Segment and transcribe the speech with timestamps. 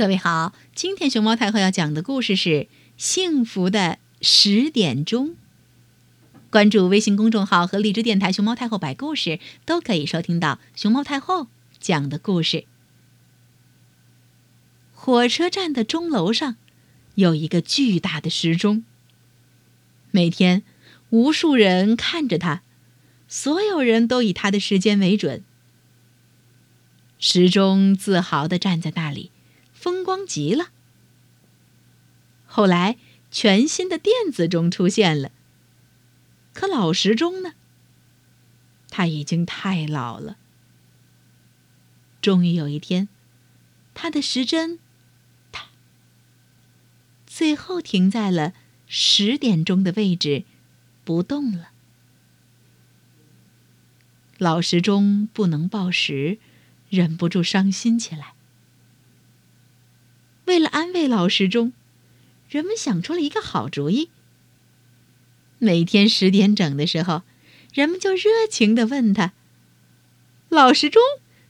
[0.00, 2.48] 各位好，今天熊猫太后要讲的故事是
[2.96, 5.28] 《幸福的十点钟》。
[6.48, 12.64] 关注微信公众号和荔枝电台“熊猫太后摆故事”，都可以收听到熊猫太后讲的故事。
[14.94, 16.56] 火车站的钟楼上
[17.16, 18.84] 有一个巨大的时钟，
[20.10, 20.62] 每天
[21.10, 22.62] 无数人看着它，
[23.28, 25.44] 所有人都以它的时间为准。
[27.18, 29.30] 时钟自豪地站在那里。
[29.80, 30.72] 风光极了。
[32.44, 32.98] 后来，
[33.30, 35.32] 全新的电子钟出现了。
[36.52, 37.54] 可老时钟呢？
[38.90, 40.36] 它已经太老了。
[42.20, 43.08] 终于有一天，
[43.94, 44.78] 它的时针，
[47.26, 48.52] 最后停在了
[48.86, 50.44] 十点钟的位置，
[51.06, 51.70] 不动了。
[54.36, 56.38] 老时钟不能报时，
[56.90, 58.34] 忍不住伤心起来。
[60.50, 61.72] 为了安慰老时钟，
[62.48, 64.10] 人们想出了一个好主意。
[65.58, 67.22] 每天十点整的时候，
[67.72, 69.32] 人们就热情地问他
[70.50, 71.00] ：“老时钟，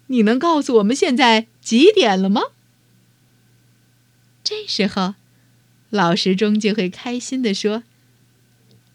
[0.09, 2.43] 你能告诉我们现在几点了吗？”
[4.45, 5.15] 这时候，
[5.89, 7.85] 老时钟就会开心地说：“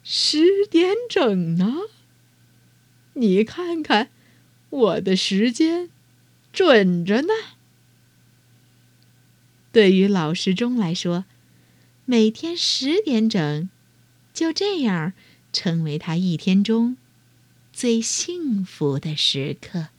[0.04, 1.74] 十点整呢！
[3.14, 4.12] 你看看，
[4.70, 5.90] 我的时间
[6.54, 7.34] 准着呢。”
[9.76, 11.26] 对于老时钟来说，
[12.06, 13.70] 每天十点整，
[14.34, 15.12] 就这样
[15.52, 16.96] 成为他一天中
[17.74, 19.90] 最幸福的时刻。